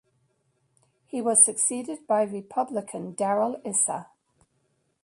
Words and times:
He 1.05 1.21
was 1.21 1.45
succeeded 1.45 2.07
by 2.07 2.23
Republican 2.23 3.13
Darrell 3.13 3.61
Issa. 3.63 4.07